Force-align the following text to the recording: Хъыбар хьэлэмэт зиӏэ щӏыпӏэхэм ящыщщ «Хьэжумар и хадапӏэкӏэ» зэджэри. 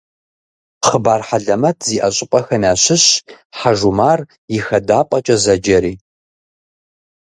Хъыбар 0.87 1.21
хьэлэмэт 1.27 1.77
зиӏэ 1.85 2.09
щӏыпӏэхэм 2.15 2.61
ящыщщ 2.71 3.07
«Хьэжумар 3.57 4.19
и 4.55 4.57
хадапӏэкӏэ» 4.65 5.35
зэджэри. 5.43 5.93